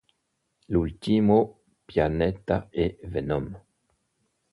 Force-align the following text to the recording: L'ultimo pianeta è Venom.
L'ultimo 0.67 1.59
pianeta 1.85 2.69
è 2.71 2.97
Venom. 3.03 3.63